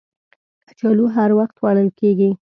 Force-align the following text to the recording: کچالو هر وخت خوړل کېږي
کچالو 0.67 1.05
هر 1.15 1.29
وخت 1.39 1.55
خوړل 1.59 1.89
کېږي 1.99 2.29